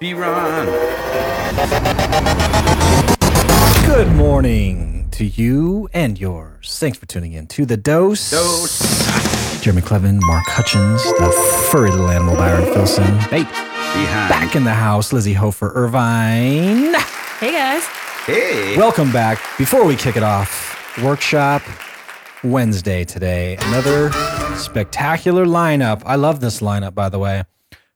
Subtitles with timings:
[0.00, 0.66] Be Ron.
[3.84, 6.78] Good morning to you and yours.
[6.78, 8.30] Thanks for tuning in to the dose.
[8.30, 9.60] Dose.
[9.60, 11.32] Jeremy Clevin, Mark Hutchins, the
[11.72, 13.04] furry little animal Byron Filson.
[13.22, 14.28] Hey, Behind.
[14.28, 16.94] back in the house, Lizzie Hofer Irvine.
[17.40, 17.84] Hey guys.
[18.24, 18.76] Hey.
[18.76, 19.38] Welcome back.
[19.58, 21.62] Before we kick it off, workshop
[22.44, 23.56] Wednesday today.
[23.62, 24.12] Another
[24.56, 26.02] spectacular lineup.
[26.06, 27.42] I love this lineup, by the way.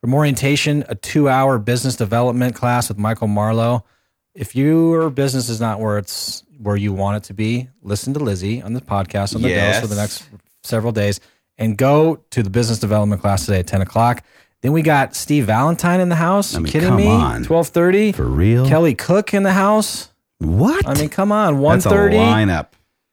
[0.00, 3.84] From orientation, a two hour business development class with Michael Marlowe.
[4.34, 8.20] If your business is not where it's where you want it to be, listen to
[8.20, 9.76] Lizzie on the podcast on the Yes.
[9.76, 10.24] dose for the next
[10.62, 11.20] several days
[11.56, 14.22] and go to the business development class today at 10 o'clock.
[14.62, 16.54] Then we got Steve Valentine in the house.
[16.54, 17.06] I You mean, kidding come me?
[17.08, 17.44] on.
[17.44, 18.12] 1230.
[18.12, 18.66] For real?
[18.68, 20.10] Kelly Cook in the house.
[20.38, 20.86] What?
[20.86, 22.16] I mean, come on, 130.
[22.16, 22.52] That's a 130.
[22.52, 22.66] lineup.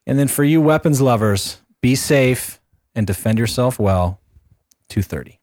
[0.08, 2.60] And then for you weapons lovers, be safe
[2.96, 4.20] and defend yourself well.
[4.90, 5.40] 230.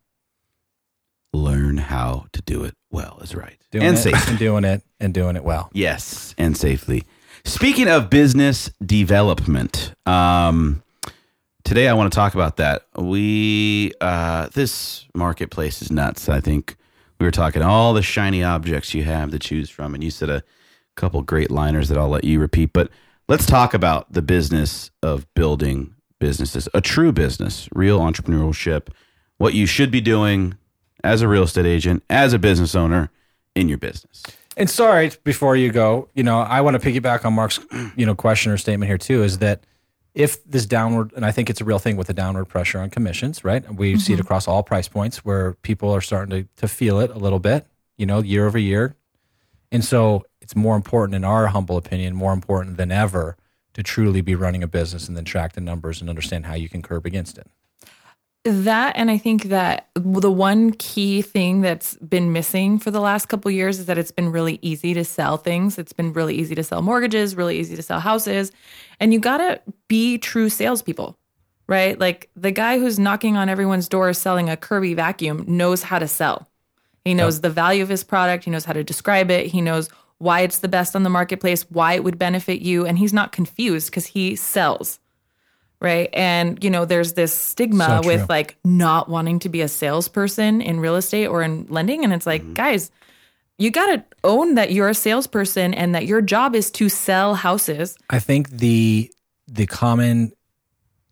[1.32, 3.59] Learn how to do it well is right.
[3.70, 4.28] Doing and it safe.
[4.28, 5.70] and doing it and doing it well.
[5.72, 7.05] Yes, and safely.
[7.44, 10.83] Speaking of business development, um,
[11.64, 12.86] today I want to talk about that.
[12.97, 16.28] We uh, this marketplace is nuts.
[16.28, 16.77] I think
[17.19, 20.28] we were talking all the shiny objects you have to choose from, and you said
[20.28, 20.42] a
[20.97, 22.72] couple great liners that I'll let you repeat.
[22.72, 22.91] But
[23.28, 28.88] let's talk about the business of building businesses, a true business, real entrepreneurship,
[29.38, 30.56] what you should be doing
[31.05, 33.11] as a real estate agent, as a business owner
[33.55, 34.22] in your business.
[34.56, 37.59] And sorry, before you go, you know, I want to piggyback on Mark's,
[37.97, 39.64] you know, question or statement here too, is that
[40.14, 42.91] if this downward, and I think it's a real thing with the downward pressure on
[42.91, 43.64] commissions, right?
[43.75, 44.22] We see it mm-hmm.
[44.22, 47.66] across all price points where people are starting to, to feel it a little bit,
[47.97, 48.94] you know, year over year.
[49.70, 53.39] And so it's more important, in our humble opinion, more important than ever
[53.72, 56.69] to truly be running a business and then track the numbers and understand how you
[56.69, 57.47] can curb against it.
[58.44, 63.26] That and I think that the one key thing that's been missing for the last
[63.26, 65.78] couple years is that it's been really easy to sell things.
[65.78, 68.50] It's been really easy to sell mortgages, really easy to sell houses,
[68.98, 71.16] and you gotta be true salespeople,
[71.69, 71.97] right?
[71.97, 76.08] Like the guy who's knocking on everyone's door selling a Kirby vacuum knows how to
[76.08, 76.48] sell.
[77.04, 78.44] He knows the value of his product.
[78.44, 79.47] He knows how to describe it.
[79.47, 79.88] He knows
[80.19, 83.32] why it's the best on the marketplace, why it would benefit you, and he's not
[83.32, 84.98] confused because he sells
[85.82, 86.09] right?
[86.12, 90.62] And you know, there's this stigma So with like not wanting to be a salesperson
[90.62, 92.54] in real estate or in lending, and it's like, mm-hmm.
[92.54, 92.91] guys,
[93.59, 97.34] you got to own that you're a salesperson and that your job is to sell
[97.34, 97.98] houses.
[98.09, 99.12] I think the
[99.47, 100.32] the common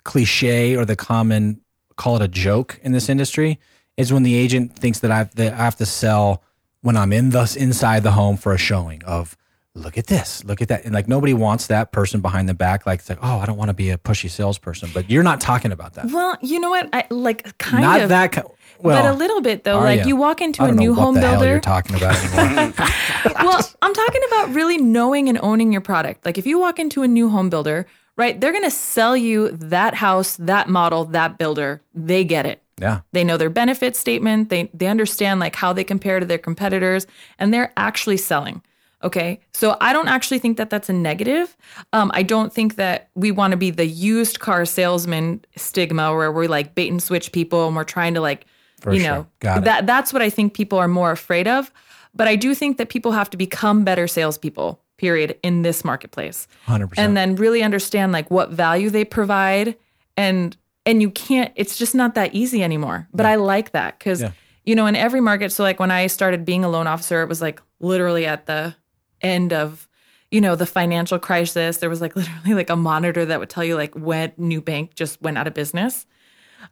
[0.04, 1.60] cliche or the common
[1.96, 3.58] call it a joke in this industry
[3.96, 6.42] is when the agent thinks that I that I have to sell
[6.80, 9.36] when I'm in the inside the home for a showing of
[9.80, 12.86] look at this, look at that, and like nobody wants that person behind the back.
[12.86, 15.40] Like it's like oh I don't want to be a pushy salesperson, but you're not
[15.40, 16.06] talking about that.
[16.10, 16.88] Well, you know what?
[16.92, 18.32] I like kind of not of that.
[18.32, 18.42] ki-
[18.78, 19.78] Well, but a little bit though.
[19.80, 20.06] Like ya?
[20.06, 21.46] you walk into a new what home builder.
[21.46, 22.72] you're talking about anymore.
[23.42, 26.24] well, I'm talking about really knowing and owning your product.
[26.24, 27.86] Like if you walk into a new home builder,
[28.16, 31.82] right, they're going to sell you that house, that model, that builder.
[31.94, 32.62] They get it.
[32.80, 34.48] yeah, They know their benefit statement.
[34.48, 37.06] They they understand like how they compare to their competitors,
[37.38, 38.62] and they're actually selling.
[39.02, 41.56] Okay, so I don't actually think that that's a negative.
[41.94, 46.30] Um, I don't think that we want to be the used car salesman stigma where
[46.30, 48.46] we're like bait and switch people and we're trying to like,
[48.80, 49.08] For you sure.
[49.10, 49.64] know, Got it.
[49.64, 51.72] that that's what I think people are more afraid of.
[52.14, 54.80] But I do think that people have to become better salespeople.
[54.98, 57.06] Period in this marketplace hundred percent.
[57.08, 59.74] and then really understand like what value they provide
[60.14, 64.20] and and you can't it's just not that easy anymore but i like that because
[64.20, 64.32] Yeah.
[64.66, 67.30] you know in every market so like when i started being a loan officer it
[67.30, 68.74] was like literally at the
[69.22, 69.88] end of
[70.30, 73.64] you know the financial crisis there was like literally like a monitor that would tell
[73.64, 76.06] you like when new bank just went out of business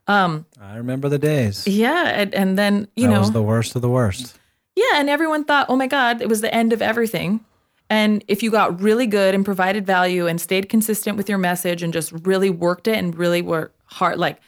[0.06, 1.66] um I remember the days.
[1.66, 4.38] yeah and, and then you that know was the worst of the worst.
[4.78, 7.44] Yeah, and everyone thought, oh my God, it was the end of everything.
[7.90, 11.82] And if you got really good and provided value and stayed consistent with your message
[11.82, 14.38] and just really worked it and really were hard, like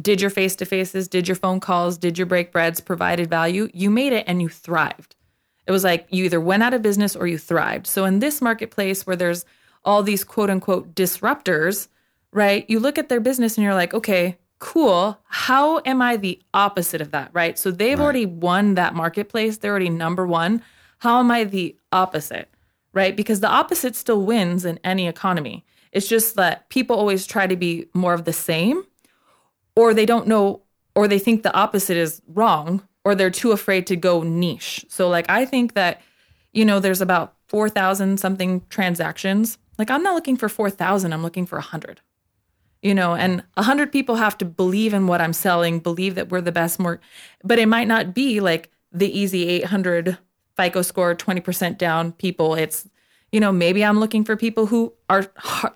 [0.00, 3.68] did your face to faces, did your phone calls, did your break breads, provided value,
[3.72, 5.14] you made it and you thrived.
[5.66, 7.86] It was like you either went out of business or you thrived.
[7.86, 9.44] So in this marketplace where there's
[9.84, 11.88] all these quote unquote disruptors,
[12.32, 12.64] right?
[12.68, 15.18] You look at their business and you're like, okay, cool.
[15.24, 17.58] How am I the opposite of that, right?
[17.58, 19.58] So they've already won that marketplace.
[19.58, 20.62] They're already number one.
[20.98, 22.48] How am I the opposite,
[22.92, 23.16] right?
[23.16, 25.64] Because the opposite still wins in any economy.
[25.92, 28.84] It's just that people always try to be more of the same,
[29.74, 30.62] or they don't know,
[30.94, 34.84] or they think the opposite is wrong, or they're too afraid to go niche.
[34.88, 36.02] So, like, I think that,
[36.52, 39.58] you know, there's about 4,000 something transactions.
[39.78, 42.00] Like, I'm not looking for 4,000, I'm looking for 100
[42.82, 46.42] you know and 100 people have to believe in what i'm selling believe that we're
[46.42, 47.00] the best more
[47.42, 50.18] but it might not be like the easy 800
[50.56, 52.54] FICO score 20% down people.
[52.54, 52.88] It's,
[53.30, 55.26] you know, maybe I'm looking for people who are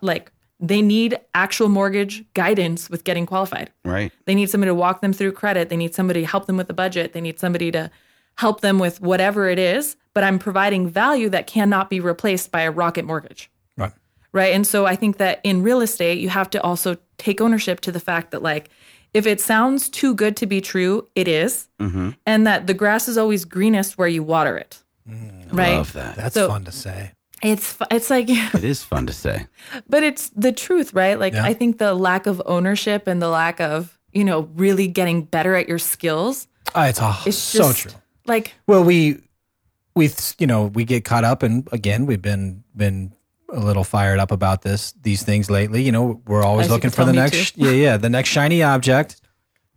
[0.01, 3.71] like, they need actual mortgage guidance with getting qualified.
[3.85, 4.13] Right.
[4.27, 5.69] They need somebody to walk them through credit.
[5.71, 7.13] They need somebody to help them with the budget.
[7.15, 7.91] They need somebody to
[8.37, 9.97] help them with whatever it is.
[10.13, 13.51] But I'm providing value that cannot be replaced by a rocket mortgage.
[13.77, 13.93] Right.
[14.33, 14.53] Right.
[14.55, 17.93] And so I think that in real estate, you have to also take ownership to
[17.93, 18.69] the fact that, like,
[19.15, 21.69] if it sounds too good to be true, it is.
[21.81, 22.11] Mm-hmm.
[22.27, 24.83] And that the grass is always greenest where you water it.
[25.09, 25.53] Mm.
[25.57, 25.77] right.
[25.79, 26.17] Love that.
[26.17, 27.13] That's So- fun to say.
[27.43, 29.47] It's, it's like, It is fun to say.
[29.89, 31.19] but it's the truth, right?
[31.19, 31.45] Like, Yeah.
[31.45, 35.55] I think the lack of ownership and the lack of, you know, really getting better
[35.55, 37.93] at your skills Oh, it's oh, It's so just true.
[38.27, 39.21] like Well, we
[39.97, 43.13] we you know we get caught up, and again, we've been been
[43.53, 45.83] a little fired up about this these things lately.
[45.83, 48.63] You know, we're always looking for the tell me next yeah yeah the next shiny
[48.63, 49.21] object,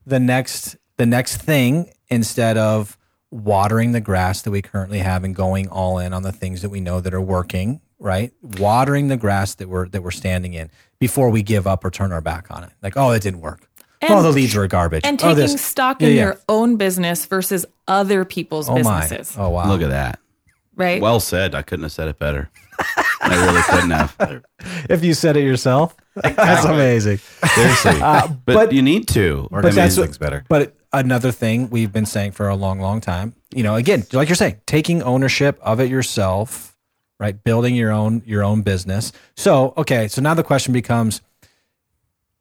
[0.05, 2.97] the next the next thing instead of
[3.33, 6.69] watering the grass that we currently have and going all in on the things that
[6.69, 7.81] we know that are working.
[7.99, 10.69] Right, watering the grass that we're that we're standing in
[10.99, 12.71] before we give up or turn our back on it.
[12.81, 13.69] Like, oh, it didn't work.
[14.01, 15.05] oh, the leads were garbage.
[15.05, 15.61] and oh, taking this.
[15.65, 16.21] stock Yeah, in yeah.
[16.23, 19.01] your own business versus other people's Oh my!
[19.03, 19.69] businesses, Oh wow!
[19.69, 20.19] Look at that.
[20.75, 21.01] right?
[21.01, 21.55] Well said.
[21.55, 22.49] I couldn't have said it better.
[23.21, 24.43] I really couldn't have.
[24.89, 27.19] if you said it yourself, that's amazing.
[27.55, 28.01] Seriously.
[28.01, 29.47] Uh, but, but- you need to.
[29.49, 30.43] Or But to that's make things better.
[30.49, 34.29] But another thing we've been saying for a long, long time, you know, again, like
[34.29, 36.77] you're saying, taking ownership of it yourself,
[37.19, 37.43] right?
[37.43, 39.11] Building your own your own business.
[39.35, 41.21] So, okay, so now the question becomes,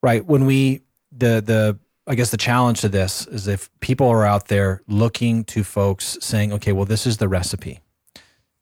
[0.02, 0.24] right?
[0.24, 4.48] When we the the I guess the challenge to this is if people are out
[4.48, 7.80] there looking to folks saying, okay, well, this is the recipe.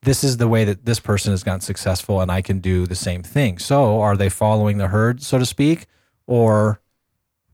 [0.02, 2.94] This is the way that this person has gotten successful, and I can do the
[2.94, 3.58] same thing.
[3.58, 5.86] So, are they following the herd, so to speak,
[6.26, 6.80] or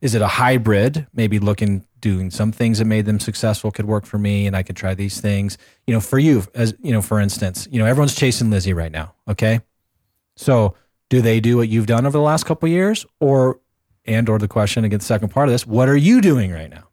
[0.00, 2.30] is it a hybrid maybe looking doing.
[2.30, 5.20] Some things that made them successful could work for me and i could try these
[5.20, 5.58] things.
[5.86, 8.92] You know for you as you know for instance you know everyone's chasing lizzie right
[8.92, 9.60] now okay?
[10.36, 10.74] So
[11.08, 13.04] do they do what you've done over the last couple of years?
[13.18, 13.60] Or
[14.04, 16.70] and or the question again the second part of this what are you doing right
[16.70, 16.84] now?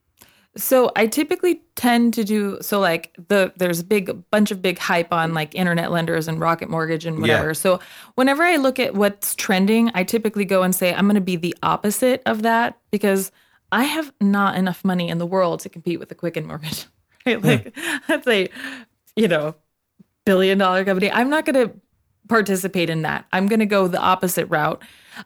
[0.55, 4.77] So I typically tend to do so like the there's a big bunch of big
[4.77, 7.49] hype on like internet lenders and Rocket Mortgage and whatever.
[7.49, 7.53] Yeah.
[7.53, 7.79] So
[8.15, 11.37] whenever I look at what's trending, I typically go and say I'm going to be
[11.37, 13.31] the opposite of that because
[13.73, 16.85] I have not enough money in the world to compete with the Quicken Mortgage.
[17.25, 17.41] Right?
[17.41, 17.73] Like
[18.05, 18.49] that's a
[19.15, 19.55] you know
[20.25, 21.09] billion dollar company.
[21.09, 21.73] I'm not going to
[22.27, 23.25] participate in that.
[23.31, 24.81] I'm going to go the opposite route.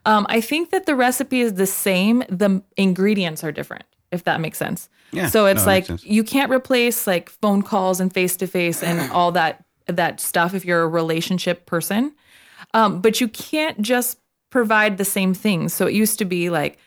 [0.06, 2.20] Um, I think that the recipe is the same.
[2.30, 4.90] The ingredients are different, if that makes sense.
[5.12, 8.84] Yeah, So it's no, like you can't replace like phone calls and face to face
[8.84, 12.14] and all that that stuff if you're a relationship person.
[12.76, 14.20] Um, but you can't just
[14.52, 15.74] provide the same things.
[15.74, 16.78] So it used to be like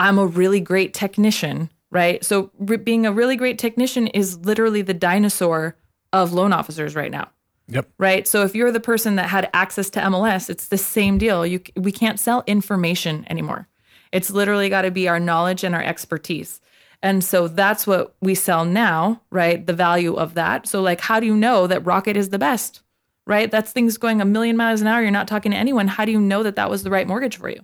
[0.00, 2.24] I'm a really great technician, right?
[2.24, 5.76] So re- being a really great technician is literally the dinosaur
[6.12, 7.28] of loan officers right now
[7.70, 8.26] yep right?
[8.26, 11.46] So if you're the person that had access to MLS, it's the same deal.
[11.46, 13.68] You we can't sell information anymore.
[14.12, 16.60] It's literally got to be our knowledge and our expertise.
[17.02, 19.64] And so that's what we sell now, right?
[19.64, 20.66] The value of that.
[20.66, 22.82] So like how do you know that Rocket is the best?
[23.26, 23.50] Right?
[23.50, 25.02] That's things going a million miles an hour.
[25.02, 25.86] You're not talking to anyone.
[25.86, 27.60] How do you know that that was the right mortgage for you?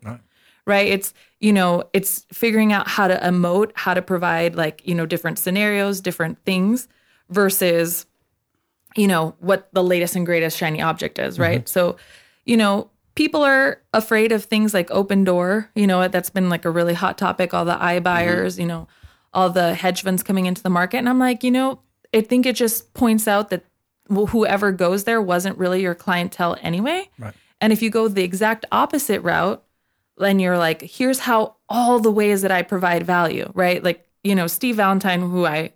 [0.66, 4.94] right it's you know it's figuring out how to emote how to provide like you
[4.94, 6.88] know different scenarios different things
[7.28, 8.06] versus
[8.96, 11.60] you know what the latest and greatest shiny object is right?
[11.60, 11.66] Mm-hmm.
[11.66, 11.96] So
[12.44, 16.70] you know people are afraid of things like Opendoor you know that's been like a
[16.70, 18.04] really hot topic all the i mm-hmm.
[18.04, 18.86] buyers you know
[19.34, 21.80] all the hedge funds coming into the market and i'm like you know
[22.14, 23.64] i think it just points out that
[24.08, 27.10] whoever goes there wasn't really your clientele anyway.
[27.18, 27.34] Right.
[27.60, 29.64] and if you go the exact opposite route
[30.20, 33.82] and you're like, here's how all the ways that I provide value, right?
[33.82, 35.72] Like, you know, Steve Valentine, who I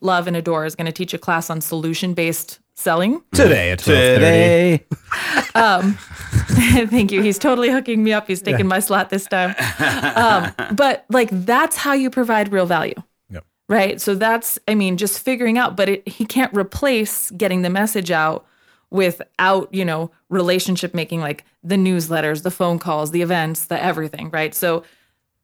[0.00, 3.22] love and adore, is going to teach a class on solution based selling.
[3.32, 4.84] today at 12:30 Today.
[6.86, 7.22] Thank you.
[7.22, 8.26] He's totally hooking me up.
[8.26, 9.54] He's taking my slot this time.
[10.16, 12.94] Um, but like, that's how you provide real value.
[13.30, 13.44] Yep.
[13.68, 14.00] Right.
[14.00, 18.10] So that's, I mean, just figuring out, but it, he can't replace getting the message
[18.10, 18.46] out
[18.92, 24.30] without, you know, relationship making like the newsletters, the phone calls, the events, the everything.
[24.30, 24.54] Right.
[24.54, 24.84] So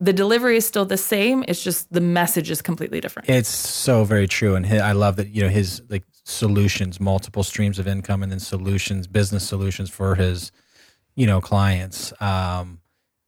[0.00, 1.44] the delivery is still the same.
[1.48, 3.28] It's just the message is completely different.
[3.28, 7.42] It's so very true, and hi- I love that you know his like solutions, multiple
[7.42, 10.52] streams of income, and then solutions, business solutions for his
[11.16, 12.80] you know clients, um,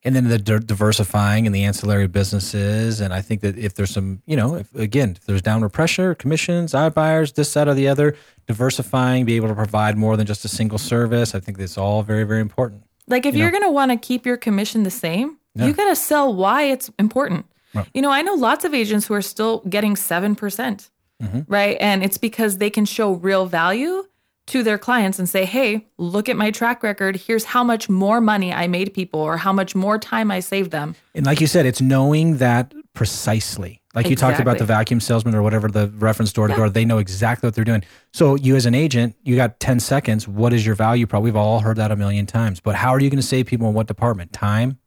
[0.02, 3.00] and then the di- diversifying and the ancillary businesses.
[3.00, 6.14] And I think that if there's some, you know, if, again, if there's downward pressure,
[6.14, 8.16] commissions, buyers, this, that, or the other,
[8.46, 11.34] diversifying, be able to provide more than just a single service.
[11.34, 12.84] I think that's all very, very important.
[13.06, 15.88] Like if you are going to want to keep your commission the same, you got
[15.88, 17.46] to sell why it's important.
[17.94, 20.88] You know, I know lots of agents who are still getting 7%,
[21.20, 21.40] Mm-hmm.
[21.52, 21.76] right?
[21.80, 24.04] And it's because they can show real value
[24.50, 27.16] to their clients and say, hey, look at my track record.
[27.16, 30.70] Here's how much more money I made people or how much more time I saved
[30.70, 30.96] them.
[31.14, 33.80] And like you said, it's knowing that precisely.
[33.94, 36.84] Like you talked about the vacuum salesman or whatever the reference door to door, they
[36.84, 37.82] know exactly what they're doing.
[38.12, 40.28] So you as an agent, you got 10 seconds.
[40.28, 41.22] What is your value prop?
[41.22, 42.60] We've all heard that a million times.
[42.60, 44.32] But how are you going to save people in what department?
[44.32, 44.78] Time,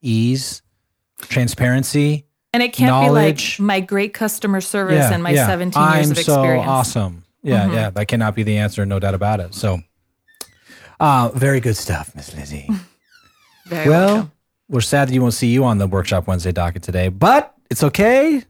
[0.00, 0.62] ease,
[1.20, 2.26] transparency.
[2.52, 3.58] And it can't Knowledge.
[3.58, 6.64] be like my great customer service and my 17 years I'm of experience.
[6.64, 7.24] so awesome.
[7.46, 7.90] Yeah, yeah.
[7.90, 9.54] That cannot be the answer, no doubt about it.
[9.54, 9.78] So
[11.00, 12.68] uh, very good stuff, Miss Lizzie.
[13.66, 14.32] Very well, welcome.
[14.68, 17.82] we're sad that you won't see you on the workshop Wednesday docket today, but it's
[17.82, 18.44] okay.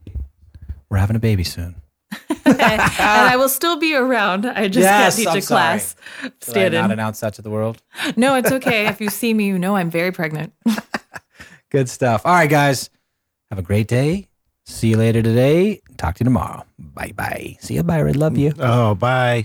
[0.90, 1.74] We're having a baby soon.
[2.44, 4.44] and I will still be around.
[4.46, 5.96] I just Yes, can't teach I'm a class.
[6.22, 6.90] Did I Stand not in.
[6.92, 7.82] announce that to the world?
[8.14, 8.86] No, it's okay.
[8.88, 10.52] if you see me, you know I'm very pregnant.
[11.70, 12.22] Good stuff.
[12.24, 12.90] All right, guys.
[13.50, 14.28] Have a great day.
[14.66, 15.80] See you later today.
[15.96, 16.64] Talk to you tomorrow.
[16.78, 17.56] Bye bye.
[17.60, 18.18] See you, Byron.
[18.18, 18.52] Love you.
[18.58, 19.44] Oh, bye.